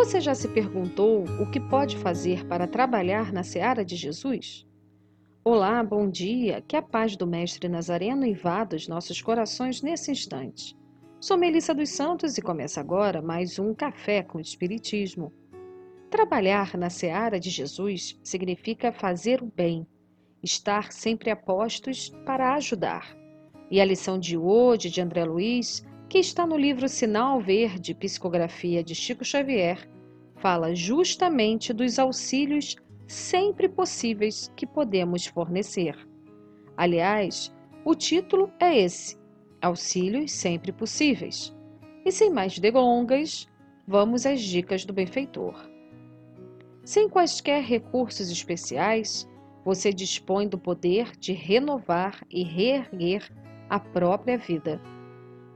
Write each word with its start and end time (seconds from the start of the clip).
Você 0.00 0.18
já 0.18 0.34
se 0.34 0.48
perguntou 0.48 1.24
o 1.38 1.50
que 1.50 1.60
pode 1.60 1.98
fazer 1.98 2.46
para 2.46 2.66
trabalhar 2.66 3.34
na 3.34 3.42
seara 3.42 3.84
de 3.84 3.96
Jesus? 3.96 4.66
Olá, 5.44 5.84
bom 5.84 6.08
dia, 6.08 6.64
que 6.66 6.74
a 6.74 6.80
paz 6.80 7.16
do 7.18 7.26
Mestre 7.26 7.68
Nazareno 7.68 8.24
invada 8.24 8.76
os 8.76 8.88
nossos 8.88 9.20
corações 9.20 9.82
nesse 9.82 10.10
instante. 10.10 10.74
Sou 11.20 11.36
Melissa 11.36 11.74
dos 11.74 11.90
Santos 11.90 12.38
e 12.38 12.42
começa 12.42 12.80
agora 12.80 13.20
mais 13.20 13.58
um 13.58 13.74
Café 13.74 14.22
com 14.22 14.40
Espiritismo. 14.40 15.34
Trabalhar 16.08 16.78
na 16.78 16.88
seara 16.88 17.38
de 17.38 17.50
Jesus 17.50 18.18
significa 18.24 18.92
fazer 18.92 19.42
o 19.42 19.52
bem, 19.54 19.86
estar 20.42 20.92
sempre 20.92 21.30
a 21.30 21.36
postos 21.36 22.08
para 22.24 22.54
ajudar. 22.54 23.14
E 23.70 23.78
a 23.78 23.84
lição 23.84 24.18
de 24.18 24.34
hoje 24.34 24.88
de 24.88 25.02
André 25.02 25.26
Luiz 25.26 25.84
que 26.10 26.18
está 26.18 26.44
no 26.44 26.56
livro 26.56 26.88
Sinal 26.88 27.40
Verde, 27.40 27.94
Psicografia 27.94 28.82
de 28.82 28.96
Chico 28.96 29.24
Xavier, 29.24 29.88
fala 30.40 30.74
justamente 30.74 31.72
dos 31.72 31.98
auxílios 31.98 32.76
sempre 33.06 33.68
possíveis 33.68 34.52
que 34.56 34.66
podemos 34.66 35.26
fornecer. 35.26 35.96
Aliás, 36.76 37.54
o 37.84 37.94
título 37.94 38.52
é 38.58 38.78
esse: 38.78 39.16
Auxílios 39.60 40.32
sempre 40.32 40.72
possíveis. 40.72 41.54
E 42.04 42.10
sem 42.10 42.30
mais 42.30 42.58
delongas, 42.58 43.48
vamos 43.86 44.26
às 44.26 44.40
dicas 44.40 44.84
do 44.84 44.92
benfeitor. 44.92 45.68
Sem 46.82 47.08
quaisquer 47.08 47.62
recursos 47.62 48.30
especiais, 48.30 49.28
você 49.64 49.92
dispõe 49.92 50.48
do 50.48 50.58
poder 50.58 51.12
de 51.18 51.32
renovar 51.32 52.24
e 52.30 52.42
reerguer 52.42 53.30
a 53.68 53.78
própria 53.78 54.38
vida 54.38 54.80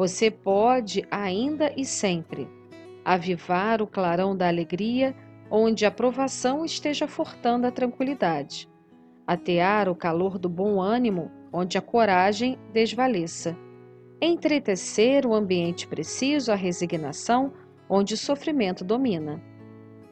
você 0.00 0.30
pode 0.30 1.06
ainda 1.10 1.74
e 1.76 1.84
sempre 1.84 2.48
avivar 3.12 3.82
o 3.82 3.88
clarão 3.88 4.36
da 4.36 4.46
alegria 4.46 5.16
onde 5.50 5.84
a 5.84 5.90
provação 5.90 6.64
esteja 6.64 7.08
furtando 7.08 7.66
a 7.66 7.70
tranquilidade, 7.72 8.68
atear 9.26 9.88
o 9.88 9.96
calor 9.96 10.38
do 10.38 10.48
bom 10.48 10.80
ânimo 10.80 11.28
onde 11.52 11.76
a 11.76 11.82
coragem 11.82 12.56
desvaleça, 12.72 13.56
entretecer 14.22 15.26
o 15.26 15.34
ambiente 15.34 15.88
preciso 15.88 16.52
à 16.52 16.54
resignação 16.54 17.52
onde 17.88 18.14
o 18.14 18.16
sofrimento 18.16 18.84
domina, 18.84 19.42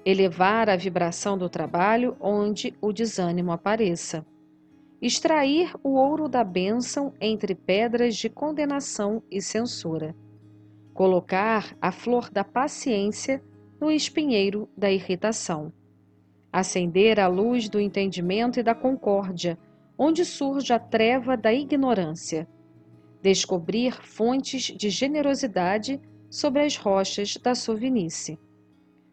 elevar 0.04 0.68
a 0.68 0.74
vibração 0.74 1.38
do 1.38 1.48
trabalho 1.48 2.16
onde 2.20 2.74
o 2.80 2.92
desânimo 2.92 3.52
apareça. 3.52 4.26
Extrair 5.00 5.72
o 5.84 5.90
ouro 5.90 6.28
da 6.28 6.42
bênção 6.42 7.14
entre 7.20 7.54
pedras 7.54 8.16
de 8.16 8.28
condenação 8.28 9.22
e 9.30 9.40
censura, 9.40 10.16
colocar 10.98 11.76
a 11.80 11.92
flor 11.92 12.28
da 12.28 12.42
paciência 12.42 13.40
no 13.80 13.88
espinheiro 13.88 14.68
da 14.76 14.90
irritação, 14.90 15.72
acender 16.52 17.20
a 17.20 17.28
luz 17.28 17.68
do 17.68 17.78
entendimento 17.78 18.58
e 18.58 18.64
da 18.64 18.74
concórdia, 18.74 19.56
onde 19.96 20.24
surge 20.24 20.72
a 20.72 20.78
treva 20.80 21.36
da 21.36 21.54
ignorância, 21.54 22.48
descobrir 23.22 23.92
fontes 23.92 24.76
de 24.76 24.90
generosidade 24.90 26.00
sobre 26.28 26.62
as 26.62 26.76
rochas 26.76 27.36
da 27.36 27.54
sovinice, 27.54 28.36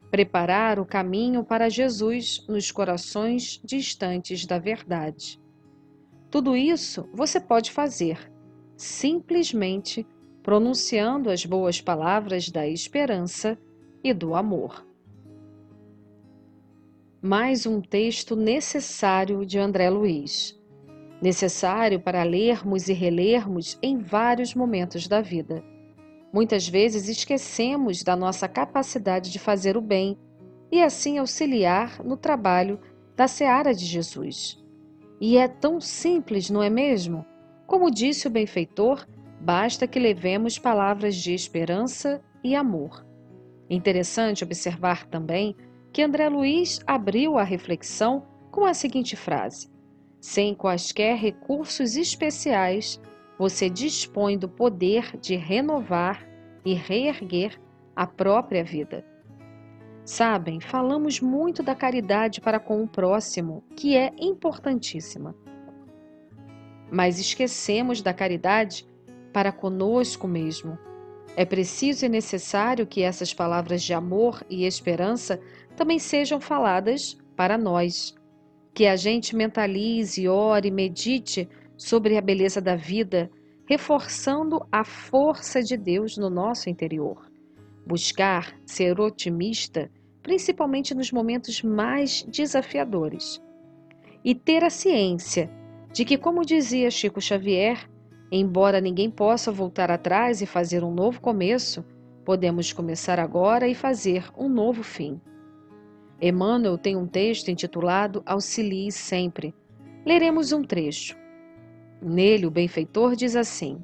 preparar 0.10 0.80
o 0.80 0.88
caminho 0.88 1.44
para 1.44 1.70
Jesus 1.70 2.44
nos 2.50 2.72
corações 2.72 3.62
distantes 3.64 4.48
da 4.48 4.58
verdade. 4.58 5.40
Tudo 6.32 6.58
isso 6.58 7.08
você 7.14 7.40
pode 7.40 7.70
fazer 7.70 8.18
simplesmente 8.76 10.04
pronunciando 10.46 11.32
as 11.32 11.44
boas 11.44 11.82
palavras 11.82 12.50
da 12.50 12.68
esperança 12.68 13.58
e 14.04 14.14
do 14.14 14.36
amor. 14.36 14.86
Mais 17.20 17.66
um 17.66 17.82
texto 17.82 18.36
necessário 18.36 19.44
de 19.44 19.58
André 19.58 19.90
Luiz. 19.90 20.56
Necessário 21.20 22.00
para 22.00 22.22
lermos 22.22 22.88
e 22.88 22.94
relermos 22.94 23.80
em 23.82 23.98
vários 23.98 24.54
momentos 24.54 25.08
da 25.08 25.20
vida. 25.20 25.64
Muitas 26.32 26.70
vezes 26.70 27.10
esquecemos 27.10 28.04
da 28.04 28.16
nossa 28.16 28.48
capacidade 28.48 29.32
de 29.32 29.40
fazer 29.40 29.76
o 29.76 29.82
bem 29.82 30.16
e 30.72 30.80
assim 30.80 31.18
auxiliar 31.18 32.04
no 32.04 32.16
trabalho 32.16 32.80
da 33.16 33.28
seara 33.28 33.74
de 33.74 33.84
Jesus. 33.84 34.64
E 35.20 35.40
é 35.40 35.48
tão 35.48 35.82
simples, 35.82 36.52
não 36.52 36.62
é 36.62 36.70
mesmo? 36.70 37.26
Como 37.66 37.90
disse 37.90 38.28
o 38.28 38.30
benfeitor, 38.30 39.08
basta 39.46 39.86
que 39.86 40.00
levemos 40.00 40.58
palavras 40.58 41.16
de 41.16 41.32
esperança 41.32 42.20
e 42.44 42.56
amor. 42.56 43.06
Interessante 43.70 44.44
observar 44.44 45.06
também 45.06 45.56
que 45.94 46.02
André 46.02 46.28
Luiz 46.30 46.80
abriu 46.88 47.38
a 47.38 47.44
reflexão 47.44 48.26
com 48.50 48.66
a 48.66 48.74
seguinte 48.74 49.16
frase: 49.16 49.70
Sem 50.20 50.56
quaisquer 50.56 51.16
recursos 51.16 51.96
especiais, 51.96 53.00
você 53.38 53.70
dispõe 53.70 54.36
do 54.36 54.50
poder 54.50 55.16
de 55.22 55.36
renovar 55.36 56.28
e 56.66 56.74
reerguer 56.74 57.62
a 57.96 58.08
própria 58.08 58.64
vida. 58.64 59.06
Sabem, 60.04 60.60
falamos 60.60 61.22
muito 61.22 61.62
da 61.62 61.76
caridade 61.76 62.42
para 62.42 62.60
com 62.60 62.82
o 62.82 62.88
próximo, 62.88 63.64
que 63.76 63.96
é 63.96 64.12
importantíssima. 64.20 65.36
Mas 66.92 67.20
esquecemos 67.20 68.02
da 68.02 68.14
caridade 68.14 68.88
para 69.36 69.52
conosco 69.52 70.30
mesmo. 70.30 70.80
É 71.36 71.44
preciso 71.44 72.06
e 72.06 72.10
necessário 72.10 72.88
que 72.88 73.02
essas 73.02 73.34
palavras 73.34 73.84
de 73.84 73.94
amor 73.94 74.42
e 74.50 74.66
esperança 74.66 75.42
também 75.76 76.00
sejam 76.00 76.40
faladas 76.40 77.18
para 77.36 77.58
nós. 77.58 78.16
Que 78.74 78.88
a 78.88 78.96
gente 78.96 79.36
mentalize, 79.36 80.26
ore, 80.26 80.72
medite 80.72 81.50
sobre 81.76 82.18
a 82.18 82.22
beleza 82.22 82.62
da 82.62 82.78
vida, 82.78 83.30
reforçando 83.68 84.66
a 84.72 84.86
força 84.86 85.62
de 85.62 85.76
Deus 85.76 86.16
no 86.16 86.30
nosso 86.30 86.70
interior. 86.70 87.30
Buscar 87.86 88.58
ser 88.66 89.02
otimista, 89.02 89.92
principalmente 90.24 90.96
nos 90.96 91.12
momentos 91.12 91.62
mais 91.62 92.24
desafiadores. 92.24 93.42
E 94.24 94.34
ter 94.34 94.64
a 94.64 94.70
ciência 94.70 95.52
de 95.92 96.06
que, 96.06 96.18
como 96.18 96.46
dizia 96.46 96.90
Chico 96.90 97.20
Xavier, 97.20 97.86
embora 98.32 98.82
ninguém 98.82 99.10
possa 99.10 99.52
voltar 99.52 99.92
atrás 99.92 100.42
e 100.42 100.46
fazer 100.46 100.84
um 100.84 100.92
novo 100.92 101.22
começo, 101.22 101.86
podemos 102.24 102.74
começar 102.74 103.20
agora 103.20 103.68
e 103.68 103.76
fazer 103.76 104.26
um 104.38 104.50
novo 104.50 104.84
fim. 104.84 105.22
Emmanuel 106.22 106.78
tem 106.78 106.96
um 106.96 107.06
texto 107.06 107.50
intitulado 107.50 108.24
Auxilie 108.26 108.92
Sempre. 108.92 109.54
Leremos 110.06 110.52
um 110.52 110.64
trecho. 110.64 111.16
Nele, 112.02 112.46
o 112.46 112.52
benfeitor 112.52 113.16
diz 113.16 113.36
assim: 113.36 113.84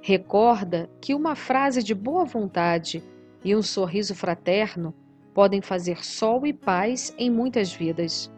Recorda 0.00 0.90
que 1.00 1.14
uma 1.14 1.34
frase 1.34 1.82
de 1.82 1.94
boa 1.94 2.24
vontade 2.24 3.02
e 3.44 3.54
um 3.54 3.62
sorriso 3.62 4.14
fraterno 4.14 4.94
podem 5.32 5.60
fazer 5.60 6.04
sol 6.04 6.46
e 6.46 6.52
paz 6.52 7.14
em 7.18 7.30
muitas 7.30 7.72
vidas. 7.72 8.30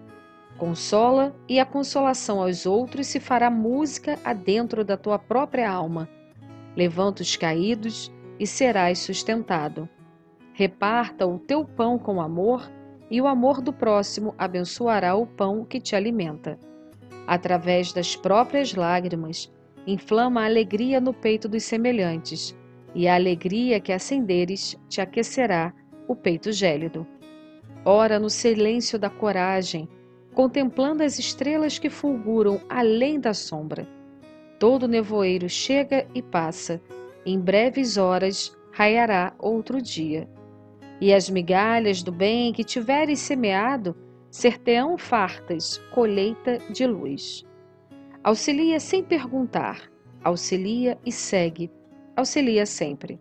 Consola 0.58 1.34
e 1.48 1.58
a 1.58 1.64
consolação 1.64 2.40
aos 2.40 2.64
outros 2.64 3.08
se 3.08 3.18
fará 3.18 3.50
música 3.50 4.18
adentro 4.24 4.84
da 4.84 4.96
tua 4.96 5.18
própria 5.18 5.68
alma. 5.68 6.08
Levanta 6.76 7.22
os 7.22 7.36
caídos 7.36 8.12
e 8.38 8.46
serás 8.46 9.00
sustentado. 9.00 9.88
Reparta 10.52 11.26
o 11.26 11.38
teu 11.38 11.64
pão 11.64 11.98
com 11.98 12.20
amor 12.20 12.70
e 13.10 13.20
o 13.20 13.26
amor 13.26 13.60
do 13.60 13.72
próximo 13.72 14.34
abençoará 14.38 15.14
o 15.16 15.26
pão 15.26 15.64
que 15.64 15.80
te 15.80 15.96
alimenta. 15.96 16.58
Através 17.26 17.92
das 17.92 18.14
próprias 18.14 18.74
lágrimas, 18.74 19.52
inflama 19.86 20.42
a 20.42 20.46
alegria 20.46 21.00
no 21.00 21.12
peito 21.12 21.48
dos 21.48 21.64
semelhantes, 21.64 22.56
e 22.94 23.08
a 23.08 23.14
alegria 23.14 23.80
que 23.80 23.92
acenderes 23.92 24.76
te 24.88 25.00
aquecerá 25.00 25.74
o 26.06 26.14
peito 26.14 26.52
gélido. 26.52 27.06
Ora 27.84 28.18
no 28.18 28.30
silêncio 28.30 28.98
da 28.98 29.10
coragem, 29.10 29.88
contemplando 30.34 31.02
as 31.02 31.18
estrelas 31.18 31.78
que 31.78 31.88
fulguram 31.88 32.60
além 32.68 33.20
da 33.20 33.32
sombra. 33.32 33.88
Todo 34.58 34.88
nevoeiro 34.88 35.48
chega 35.48 36.06
e 36.14 36.20
passa, 36.20 36.82
em 37.24 37.38
breves 37.40 37.96
horas 37.96 38.54
raiará 38.72 39.32
outro 39.38 39.80
dia. 39.80 40.28
E 41.00 41.12
as 41.12 41.30
migalhas 41.30 42.02
do 42.02 42.12
bem 42.12 42.52
que 42.52 42.64
tiveres 42.64 43.20
semeado 43.20 43.96
ser-te-ão 44.30 44.98
fartas 44.98 45.78
colheita 45.92 46.58
de 46.70 46.86
luz. 46.86 47.44
Auxilia 48.22 48.80
sem 48.80 49.02
perguntar, 49.02 49.88
auxilia 50.22 50.98
e 51.06 51.12
segue, 51.12 51.70
auxilia 52.16 52.66
sempre. 52.66 53.20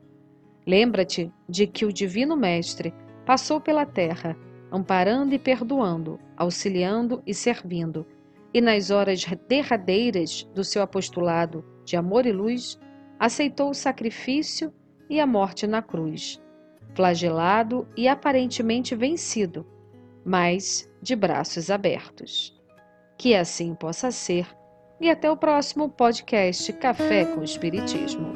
Lembra-te 0.66 1.32
de 1.48 1.68
que 1.68 1.86
o 1.86 1.94
Divino 1.94 2.36
Mestre 2.36 2.94
passou 3.26 3.60
pela 3.60 3.86
terra, 3.86 4.36
amparando 4.74 5.36
e 5.36 5.40
perdoando, 5.40 6.20
auxiliando 6.36 7.22
e 7.28 7.34
servindo, 7.34 8.08
e 8.52 8.60
nas 8.60 8.90
horas 8.90 9.24
derradeiras 9.48 10.50
do 10.56 10.64
seu 10.64 10.82
apostolado 10.82 11.64
de 11.86 11.96
amor 11.96 12.26
e 12.26 12.32
luz, 12.32 12.80
aceitou 13.20 13.70
o 13.70 13.76
sacrifício 13.76 14.74
e 15.08 15.20
a 15.20 15.28
morte 15.28 15.68
na 15.68 15.82
cruz. 15.82 16.42
flagelado 16.96 17.88
e 17.98 18.08
aparentemente 18.08 18.96
vencido, 18.96 19.66
mas 20.24 20.88
de 21.02 21.16
braços 21.16 21.72
abertos. 21.72 22.56
Que 23.18 23.36
assim 23.36 23.74
possa 23.74 24.12
ser, 24.12 24.48
e 25.02 25.10
até 25.10 25.30
o 25.30 25.38
próximo 25.38 25.90
podcast 25.90 26.72
Café 26.74 27.26
com 27.26 27.44
Espiritismo. 27.44 28.32